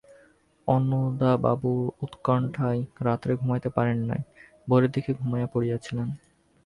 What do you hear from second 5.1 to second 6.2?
ঘুমাইয়া পড়িয়াছিলেন।